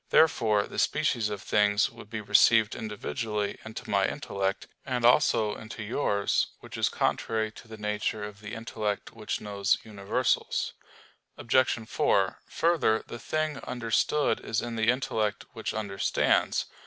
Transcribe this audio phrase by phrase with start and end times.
[0.09, 5.83] Therefore the species of things would be received individually into my intellect, and also into
[5.83, 10.73] yours: which is contrary to the nature of the intellect which knows universals.
[11.37, 11.87] Obj.
[11.87, 16.65] 4: Further, the thing understood is in the intellect which understands.